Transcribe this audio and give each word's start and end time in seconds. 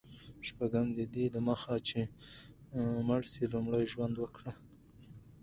شپږم: 0.47 0.87
ددې 0.97 1.25
دمخه 1.35 1.75
چي 1.87 2.01
مړ 3.07 3.21
سې، 3.31 3.43
لومړی 3.53 3.83
ژوند 3.91 4.15
وکړه. 4.19 4.51